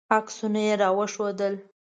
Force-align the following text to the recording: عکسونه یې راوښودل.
عکسونه 0.17 0.59
یې 0.67 0.73
راوښودل. 0.81 1.55